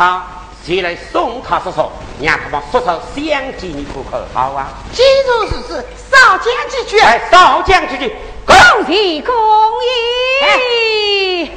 [0.00, 0.24] 他
[0.64, 1.90] 谁来送他叔叔？
[2.22, 3.22] 让他们叔叔相
[3.58, 4.66] 见你可可好啊？
[4.94, 6.98] 既如此事，少讲几句。
[7.00, 8.16] 哎，少讲几句。
[8.46, 8.56] 恭
[8.86, 9.34] 喜恭
[11.44, 11.52] 喜！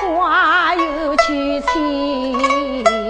[0.00, 3.03] 花有去期。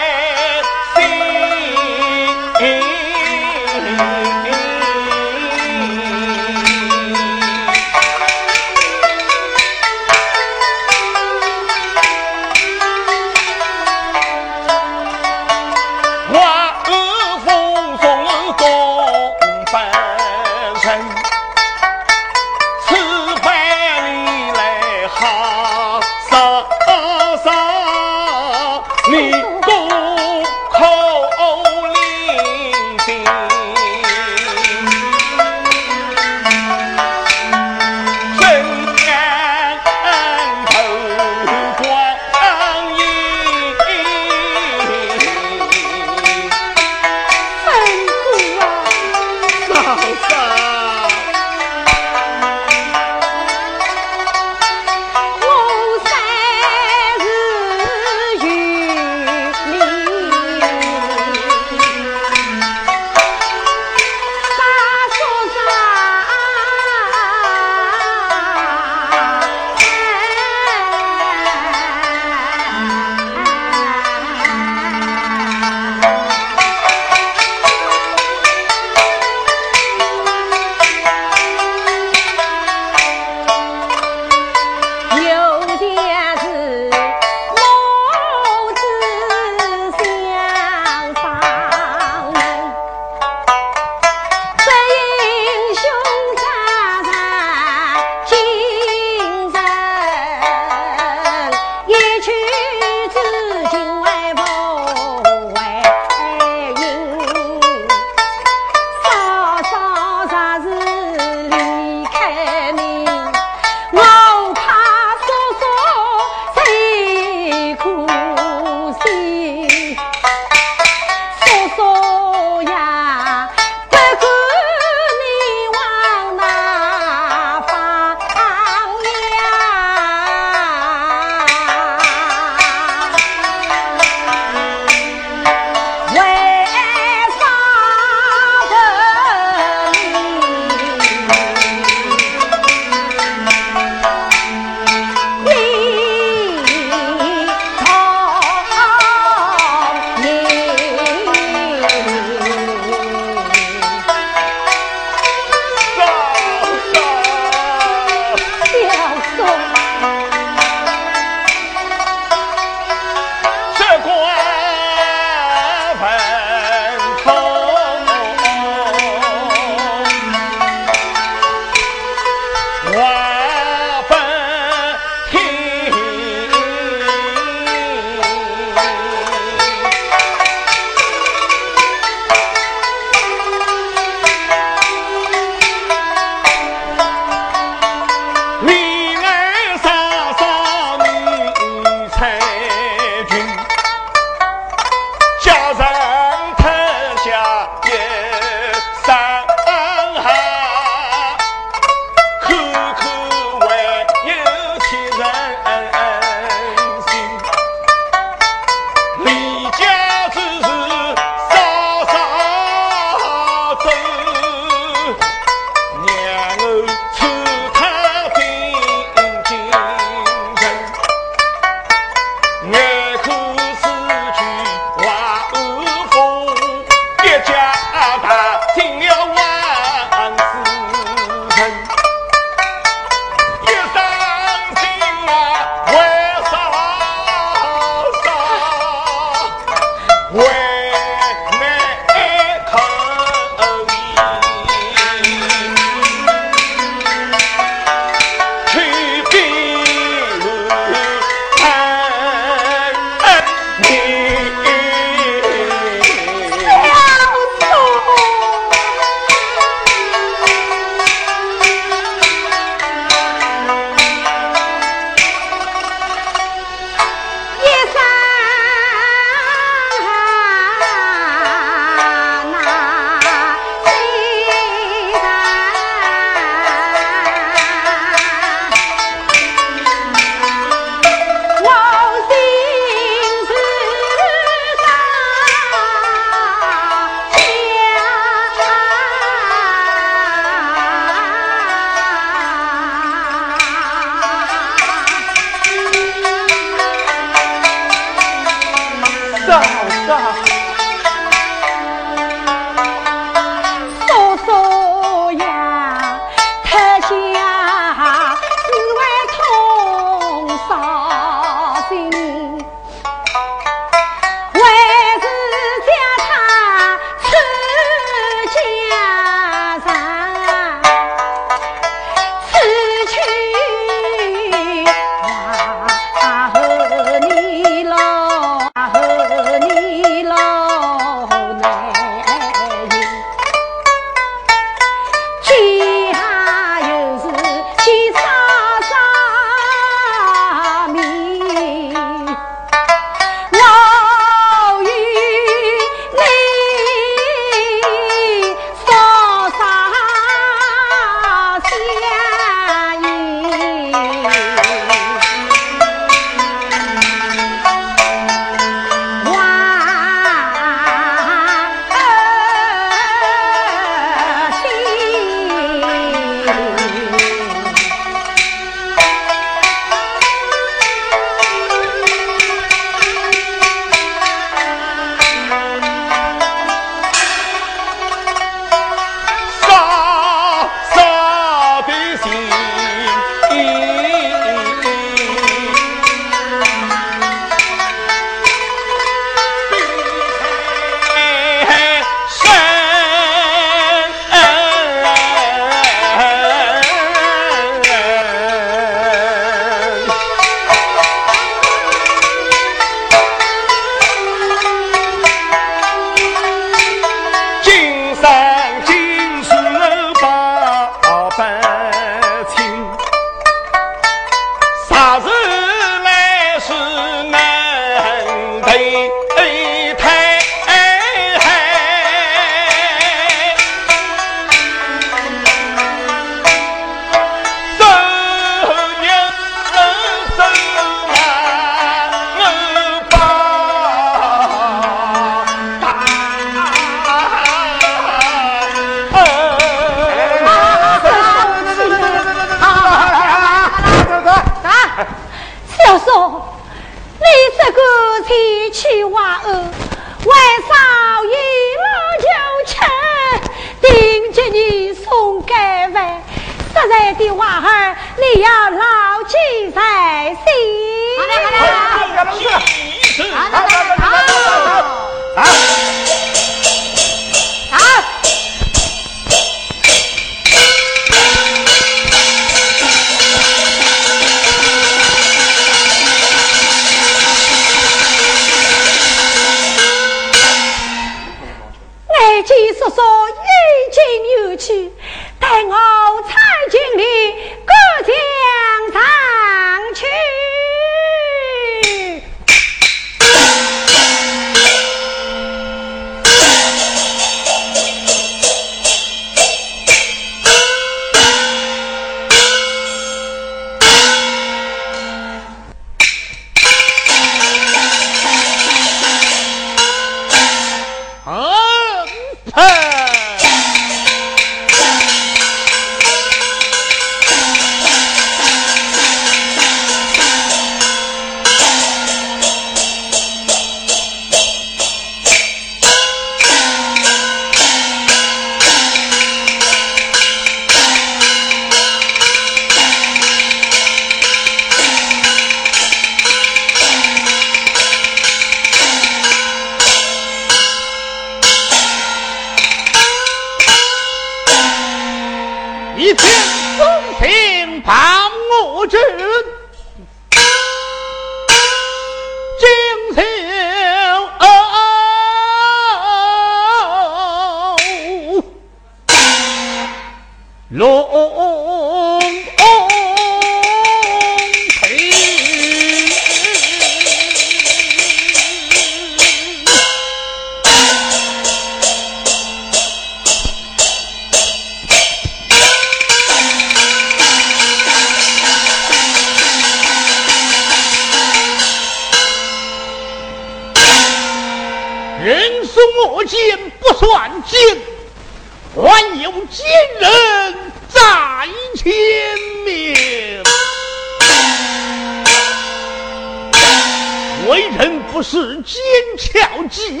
[598.56, 598.80] 奸
[599.18, 600.00] 巧计，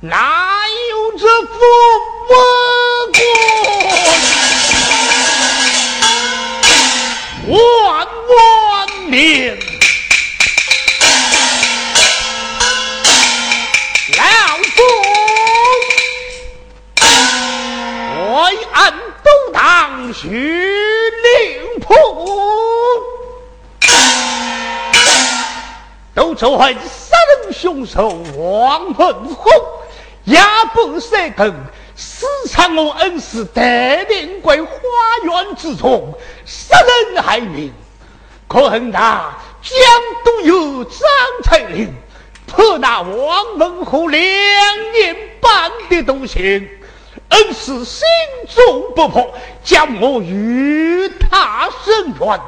[0.00, 1.52] 哪有这副
[2.28, 2.34] 不
[7.46, 7.54] 公？
[7.54, 9.58] 万万年！
[14.18, 14.22] 老
[14.74, 14.76] 夫
[18.34, 18.74] 为安
[19.22, 21.30] 东堂徐令
[21.80, 21.86] 仆。
[26.14, 29.48] 都仇恨杀人凶手王文虎，
[30.24, 30.38] 也
[30.74, 31.54] 不舍根，
[31.96, 34.70] 私藏我恩师带领归花
[35.24, 36.12] 园之中，
[36.44, 36.76] 杀
[37.14, 37.72] 人害命。
[38.46, 39.78] 可恨那江
[40.22, 41.00] 都有张
[41.44, 41.88] 才林，
[42.46, 44.20] 破那王文虎两
[44.92, 46.68] 年半的东西，
[47.30, 48.06] 恩师心
[48.54, 49.32] 中不破，
[49.64, 52.40] 将我与他生冤。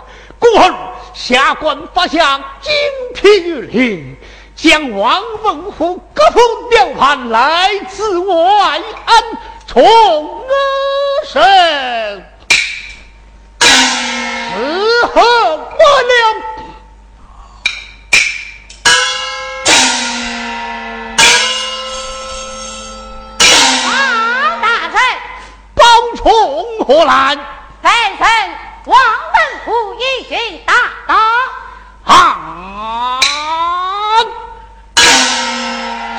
[0.52, 0.68] 过后，
[1.14, 2.72] 下官发下金
[3.14, 4.16] 批谕令，
[4.54, 9.22] 将王文虎各府调判来自外安
[9.66, 9.82] 从
[11.26, 12.26] 审，
[13.58, 15.22] 此后
[15.56, 15.64] 完
[16.10, 16.12] 了。
[23.86, 23.88] 啊，
[24.60, 24.96] 大人，
[25.74, 25.82] 包
[26.16, 26.22] 从
[26.84, 27.34] 何来？
[27.82, 28.26] 在臣。
[28.86, 30.72] 王文虎已经打
[31.06, 31.14] 到，
[32.12, 33.20] 啊！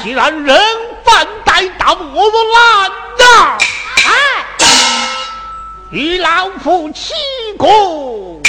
[0.04, 0.56] 既然人
[1.04, 3.58] 犯带到我来呐，
[4.06, 4.10] 哎，
[5.92, 7.14] 与老夫齐
[7.58, 8.42] 共。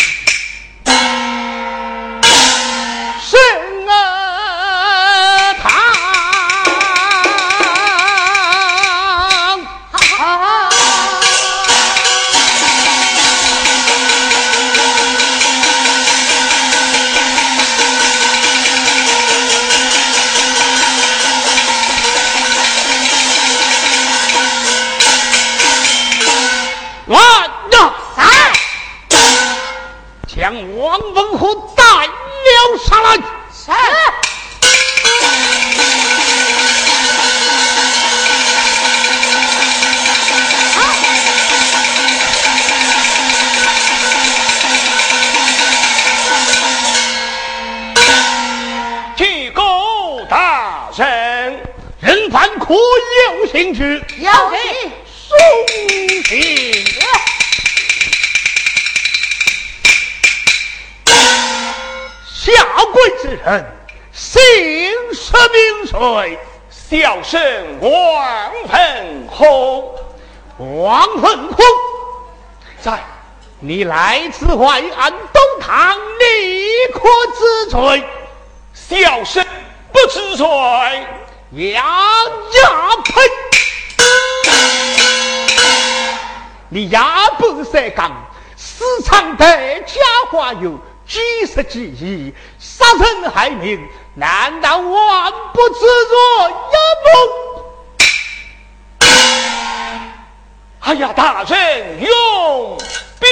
[54.18, 54.56] 要给
[55.06, 55.36] 送
[56.24, 56.84] 平。
[62.34, 62.52] 下
[62.92, 63.66] 跪之人，
[64.12, 64.40] 姓
[65.12, 66.38] 什名谁？
[66.70, 69.94] 小生王凤洪。
[70.58, 71.64] 王凤空，
[72.80, 72.98] 在
[73.60, 77.00] 你来此淮安东堂，你可
[77.36, 78.04] 知罪？
[78.72, 79.44] 小生
[79.92, 80.46] 不知罪，
[81.50, 81.84] 杨
[82.52, 83.20] 家佩。
[86.68, 88.26] 你牙不塞岗，
[88.56, 89.46] 私藏的
[89.82, 90.00] 家
[90.30, 90.76] 华有
[91.06, 96.78] 几十几亿，杀人害命，难道万不知罪呀？
[97.04, 97.08] 不！
[100.80, 102.78] 哎呀，大人用
[103.18, 103.28] 兵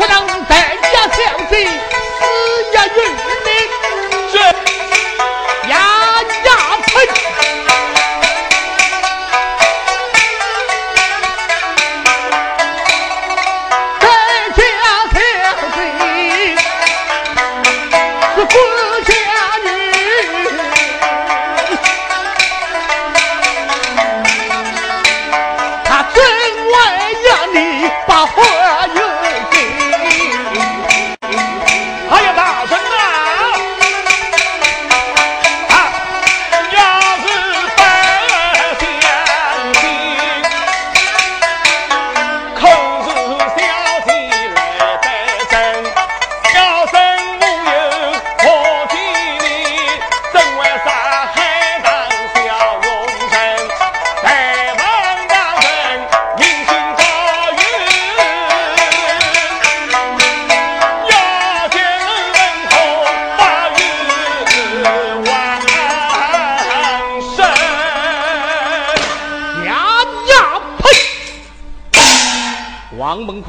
[0.00, 2.22] 不能在家孝敬死
[2.72, 3.39] 一人。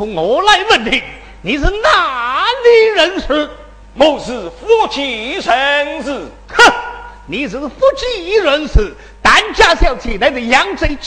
[0.06, 0.16] 笔。
[0.16, 1.04] 我来问你，
[1.42, 3.50] 你是哪里人士？
[3.96, 6.28] 我是福建人士。
[6.48, 6.74] 哼，
[7.28, 10.98] 你是福建人士，但家小姐乃是扬州江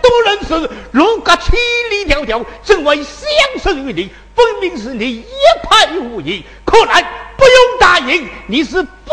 [0.00, 1.54] 都人士，如果千
[1.90, 3.28] 里迢迢，怎为相
[3.62, 4.10] 识于你？
[4.34, 5.26] 分明是你一
[5.64, 6.44] 派无疑。
[6.64, 7.02] 可来
[7.36, 9.10] 不用答应，你是不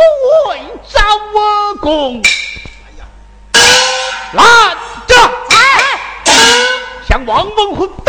[0.47, 1.01] 会招
[1.33, 2.21] 我功。
[4.33, 4.43] 来
[5.07, 5.15] 着，
[7.07, 8.04] 向王文虎带。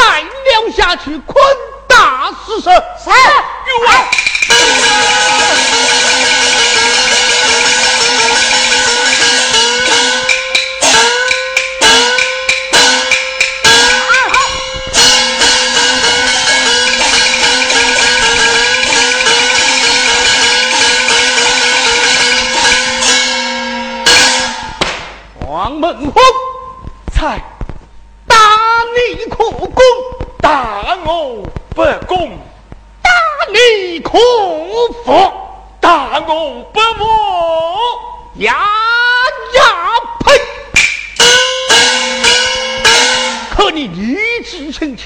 [0.57, 1.37] 掉下去，捆
[1.87, 2.73] 大死神。
[2.73, 3.11] 是。
[3.85, 5.15] 王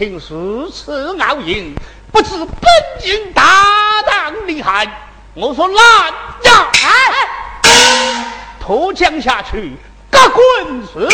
[0.01, 1.75] 纪轻轻，如此傲硬，
[2.11, 2.49] 不知本
[3.05, 4.89] 应大胆厉害。
[5.35, 5.75] 我说来
[6.45, 6.73] 呀，
[8.59, 9.75] 脱缰下去，
[10.11, 11.07] 各滚子！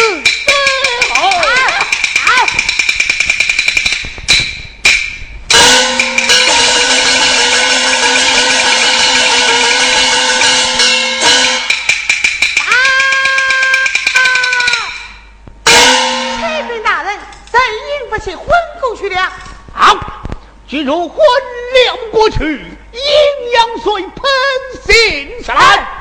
[20.86, 23.00] 既然婚了过去，阴
[23.52, 24.22] 阳水喷
[24.84, 25.95] 心上来。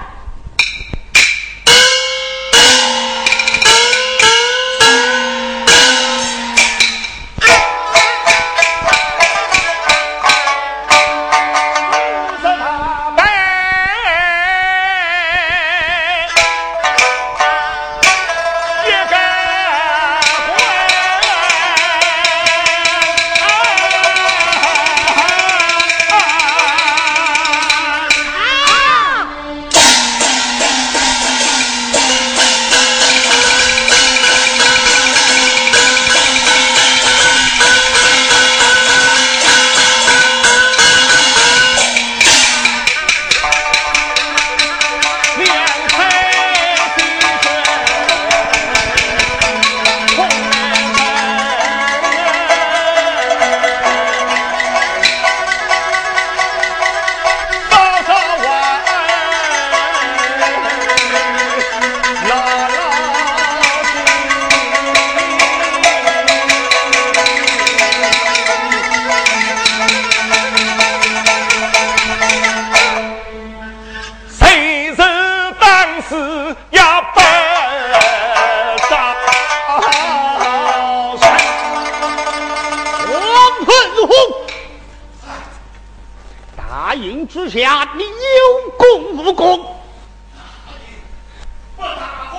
[87.36, 89.76] 之下，你有功无功？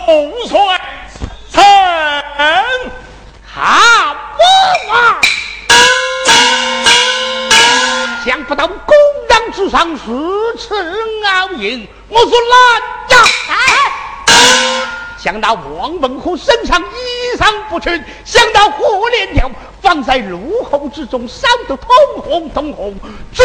[0.07, 0.57] 洪帅
[1.53, 1.63] 臣，
[3.45, 5.21] 好啊！
[8.25, 8.97] 想不到公
[9.29, 10.75] 堂之上如此
[11.27, 12.81] 傲硬，我说难
[13.11, 13.17] 呀！
[15.19, 19.51] 想到王文虎身上衣裳不全，想到火链条
[19.87, 21.89] 放在炉火之中烧得通
[22.21, 22.93] 红通红，
[23.33, 23.45] 左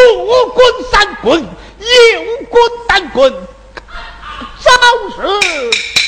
[0.55, 1.47] 滚三滚，右
[2.49, 3.31] 滚三滚，
[4.59, 4.71] 招
[5.15, 6.00] 式。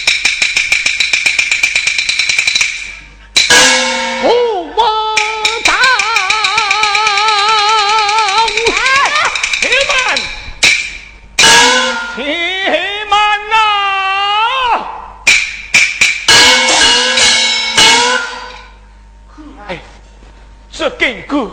[21.34, 21.52] 这给个，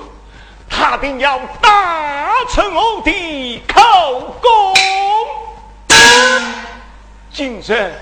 [0.68, 4.74] 他定要打成我的口供。
[7.32, 7.94] 今日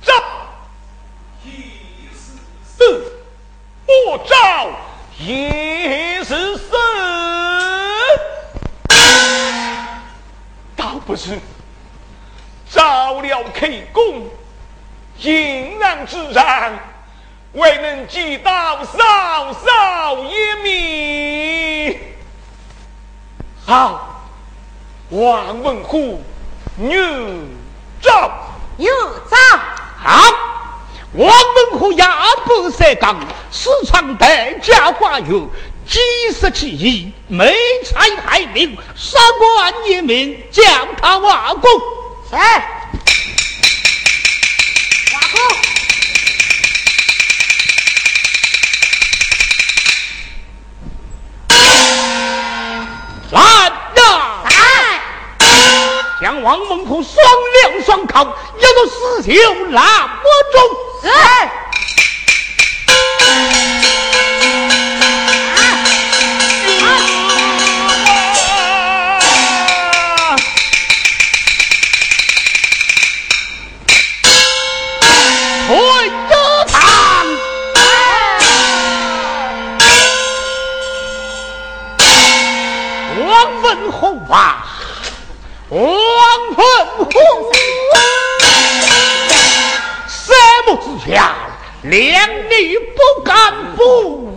[0.00, 0.14] 召
[1.44, 1.50] 是
[2.64, 3.12] 死，
[3.86, 4.70] 我招
[5.18, 6.72] 也是死，
[10.74, 11.38] 倒不是
[12.70, 14.26] 招了口供，
[15.18, 16.72] 应然之然。
[17.52, 21.98] 未能记到少少一面。
[23.64, 24.22] 好，
[25.08, 26.22] 王文虎，
[26.76, 26.94] 女
[28.02, 28.30] 招，
[28.76, 28.92] 有
[29.30, 29.36] 招。
[30.02, 30.30] 好，
[31.14, 32.06] 王文虎压
[32.44, 33.18] 不设岗，
[33.50, 35.40] 时常待家花月，
[35.86, 35.98] 几
[36.38, 40.64] 十起义，没财害命，杀官一命，将
[41.00, 41.70] 他挖功。
[42.30, 42.36] 是。
[45.10, 45.67] 将王
[57.02, 57.14] 双
[57.54, 59.32] 亮双铐，要做死囚
[59.70, 60.22] 那么
[60.52, 60.56] 重。
[86.58, 86.66] 文
[86.96, 87.06] 虎，
[90.08, 90.32] 什
[90.66, 91.36] 么之下，
[91.82, 94.36] 连你不敢不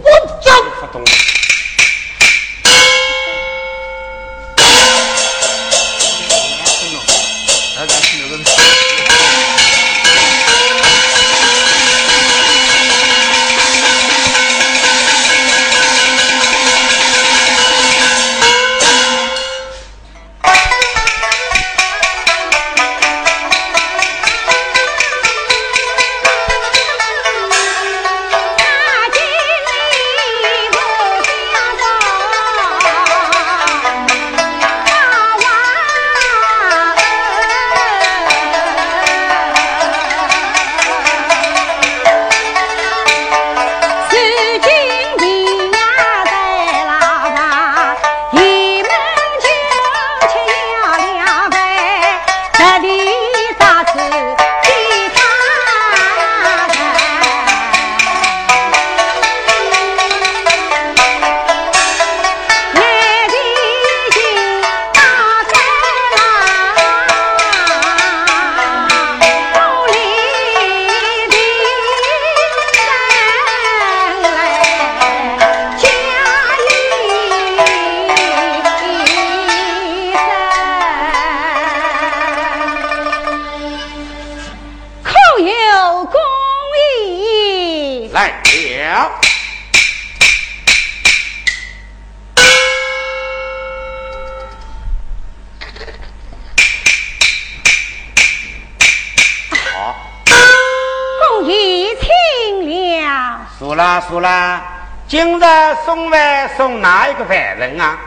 [103.76, 104.10] 走？
[104.10, 104.62] 说了，
[105.08, 105.44] 今日
[105.86, 107.98] 送饭送哪一个犯人啊？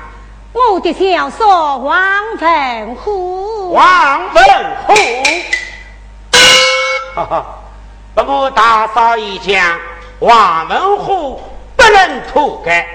[0.53, 1.97] 我的小说王
[2.41, 3.73] 文虎。
[3.73, 4.45] 王文
[4.87, 4.95] 虎，
[7.15, 7.47] 哈哈，
[8.15, 9.79] 不过大嫂一讲，
[10.21, 11.43] 王文虎
[11.77, 12.87] 不能脱改。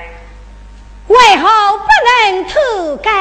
[1.08, 1.48] 为何
[1.78, 3.12] 不能脱改？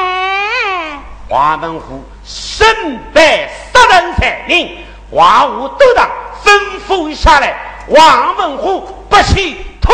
[1.27, 4.77] 王文虎身败杀人财命，
[5.11, 6.07] 话务都当，
[6.43, 6.51] 吩
[6.87, 7.55] 咐下来，
[7.87, 9.91] 王文虎不许吐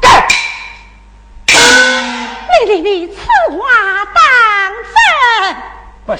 [0.00, 0.26] 干。
[1.46, 3.16] 你你你，此
[3.50, 4.16] 话当
[4.84, 5.56] 真？
[6.06, 6.16] 不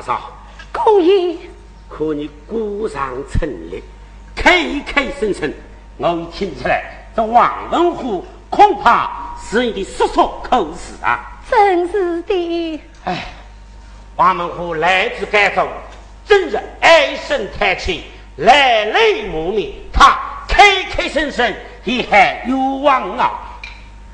[0.00, 1.38] 许
[2.46, 2.88] 吐
[4.34, 4.50] 干。
[6.32, 6.82] 听起来，
[7.14, 11.20] 这王文虎恐怕是你的叔叔口实啊！
[11.50, 12.80] 真是的。
[13.04, 13.26] 哎，
[14.16, 15.68] 王文虎来自甘州，
[16.24, 18.04] 真是唉声叹气，
[18.36, 19.72] 泪泪满面。
[19.92, 23.49] 他开开声声也还有望啊！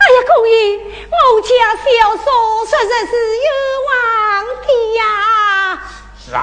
[0.07, 0.55] 哎呀，公爷，
[1.11, 1.85] 我家小
[2.19, 2.31] 嫂
[2.65, 3.49] 实在是有
[3.89, 3.91] 望
[4.63, 5.03] 的呀！
[6.17, 6.39] 是啊，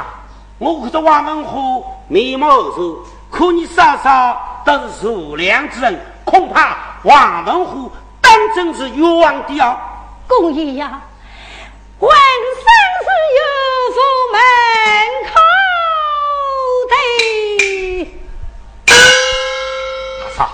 [0.57, 4.49] 我看着王文虎面貌厚寿，可你嫂嫂。
[4.65, 7.91] 都是善良之人，恐怕王文虎
[8.21, 9.77] 当真是冤枉的啊。
[10.25, 11.01] 公爷呀，
[11.99, 12.63] 浑身
[13.03, 13.07] 是
[13.39, 13.41] 有
[13.91, 13.99] 福
[14.31, 14.39] 门
[15.33, 15.33] 口
[16.87, 16.95] 的。
[18.85, 18.93] 大
[20.37, 20.49] 嫂，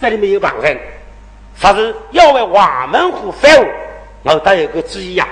[0.00, 0.78] 这里没有旁人，
[1.54, 3.66] 说是要为王文虎翻案，
[4.22, 5.28] 我倒有个主意呀。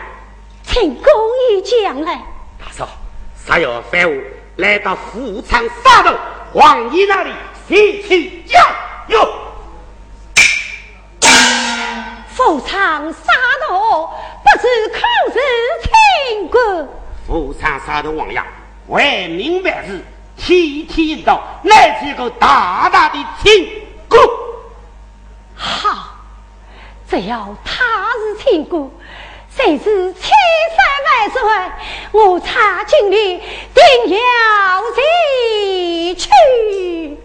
[0.62, 1.04] 请公
[1.50, 2.14] 爷讲来。
[2.58, 2.86] 大嫂。
[3.46, 4.22] 啥要反我，
[4.56, 6.14] 来到富昌沙头
[6.52, 7.32] 王爷那里
[7.66, 8.58] 谢取教
[9.06, 9.26] 哟。
[12.28, 13.32] 富昌沙
[13.66, 14.06] 头
[14.44, 14.98] 不知可
[15.32, 15.40] 是
[15.82, 16.88] 亲官？
[17.26, 18.42] 富昌沙头王爷
[18.88, 20.04] 为民办事，
[20.36, 23.66] 天天一道，乃是一个大大的亲
[24.08, 24.22] 官。
[25.56, 26.14] 好，
[27.20, 28.88] 只要他是亲官。
[29.50, 30.30] 谁知千
[30.76, 31.40] 山万水，
[32.12, 33.38] 我差经历
[33.74, 34.18] 定要
[34.94, 37.18] 前去。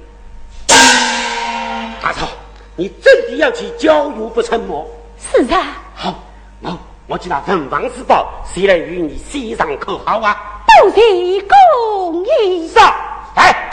[2.01, 2.27] 大嫂，
[2.75, 4.83] 你真的要去教育不成么？
[5.19, 5.77] 是啊。
[5.93, 6.15] 好，
[6.61, 6.75] 我
[7.05, 10.35] 我去拿文房四宝，谁来与你写上口号啊？
[10.81, 11.01] 多谢
[11.41, 12.67] 公爷。
[12.67, 12.83] 上
[13.35, 13.69] 来。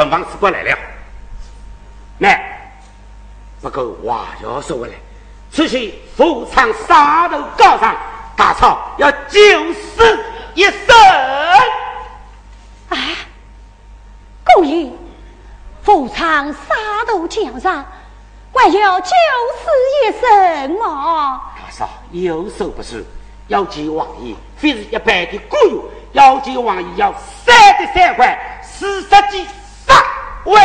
[0.00, 0.78] 分房使官来了，
[2.20, 2.72] 来，
[3.60, 4.94] 不过话要说回来，
[5.52, 7.94] 此去富昌沙头高上，
[8.34, 9.38] 大嫂要九
[9.74, 10.24] 死
[10.54, 10.96] 一生。
[12.88, 12.96] 啊，
[14.54, 14.90] 公爷，
[15.82, 17.84] 富昌沙头江上
[18.54, 19.68] 还要九死
[20.08, 21.42] 一生吗？
[21.62, 23.04] 大嫂有所不知，
[23.48, 25.78] 要见王爷非是一般的官员，
[26.12, 27.12] 要见王爷要
[27.44, 29.46] 三的三块，四十几。
[30.44, 30.60] 喂，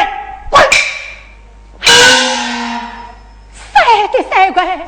[0.49, 0.63] 滚！
[3.73, 4.79] 三的三关，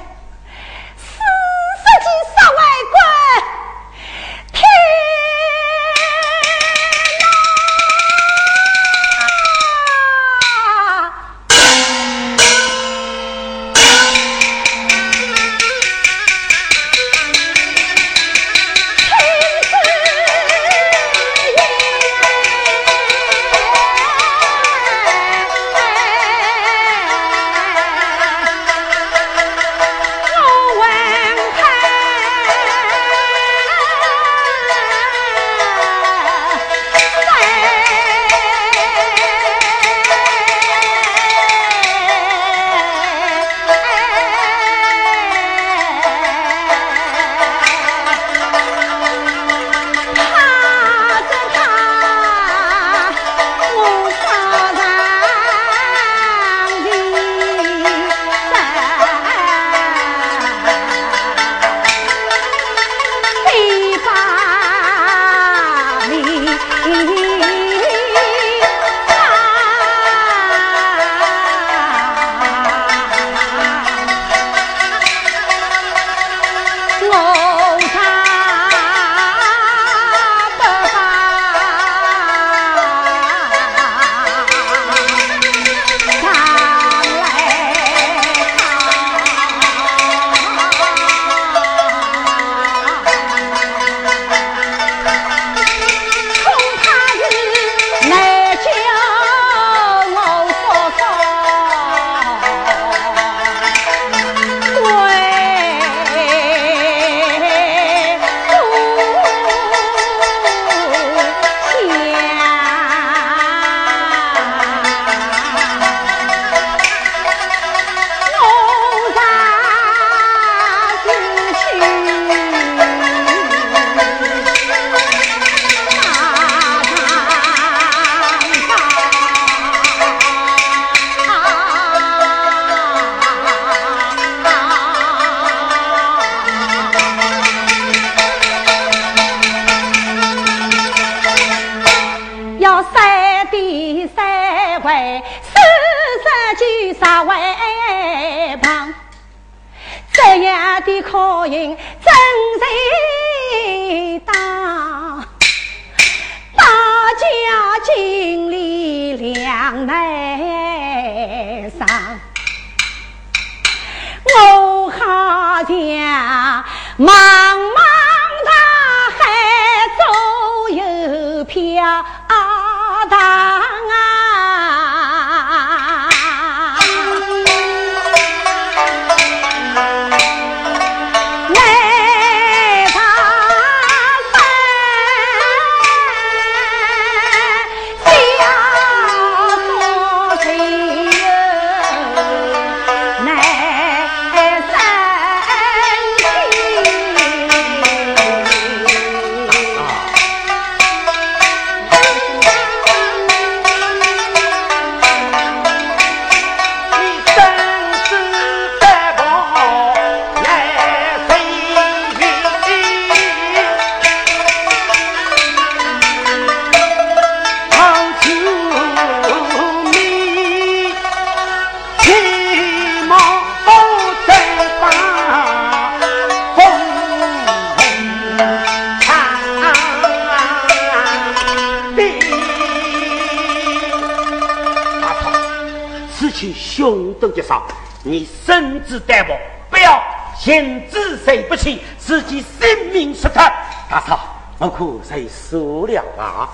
[240.47, 243.51] 要嫌子谁不起，自己性命失他。
[243.89, 244.19] 大嫂，
[244.57, 246.49] 我可谁输了啊？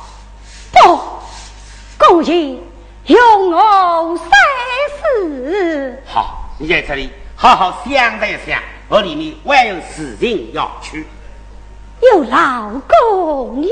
[0.72, 1.00] 不，
[1.98, 2.58] 公爷
[3.06, 4.30] 用我三
[5.00, 5.96] 思。
[6.06, 11.06] 好，你在这里好好想一想，我里面还有事情要去。
[12.02, 13.64] 有老公。